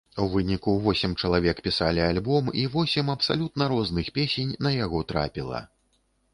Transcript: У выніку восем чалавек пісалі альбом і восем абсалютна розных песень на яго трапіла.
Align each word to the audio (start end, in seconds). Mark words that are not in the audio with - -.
У 0.21 0.23
выніку 0.35 0.71
восем 0.85 1.13
чалавек 1.21 1.61
пісалі 1.67 2.01
альбом 2.07 2.49
і 2.63 2.65
восем 2.77 3.13
абсалютна 3.17 3.71
розных 3.77 4.13
песень 4.19 4.59
на 4.69 4.75
яго 4.83 5.07
трапіла. 5.15 5.65